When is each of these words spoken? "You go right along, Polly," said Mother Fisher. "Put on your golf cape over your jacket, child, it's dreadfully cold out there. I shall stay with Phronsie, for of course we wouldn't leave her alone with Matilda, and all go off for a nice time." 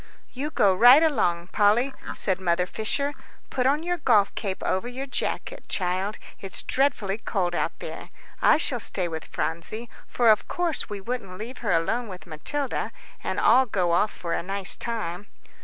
"You 0.31 0.49
go 0.49 0.73
right 0.73 1.03
along, 1.03 1.49
Polly," 1.51 1.93
said 2.11 2.41
Mother 2.41 2.65
Fisher. 2.65 3.13
"Put 3.51 3.67
on 3.67 3.83
your 3.83 3.99
golf 3.99 4.33
cape 4.33 4.63
over 4.65 4.87
your 4.87 5.05
jacket, 5.05 5.69
child, 5.69 6.17
it's 6.39 6.63
dreadfully 6.63 7.19
cold 7.19 7.53
out 7.53 7.73
there. 7.77 8.09
I 8.41 8.57
shall 8.57 8.79
stay 8.79 9.07
with 9.07 9.25
Phronsie, 9.25 9.89
for 10.07 10.29
of 10.31 10.47
course 10.47 10.89
we 10.89 10.99
wouldn't 11.01 11.37
leave 11.37 11.59
her 11.59 11.71
alone 11.71 12.07
with 12.07 12.25
Matilda, 12.25 12.91
and 13.23 13.39
all 13.39 13.67
go 13.67 13.91
off 13.91 14.11
for 14.11 14.33
a 14.33 14.41
nice 14.41 14.75
time." 14.75 15.27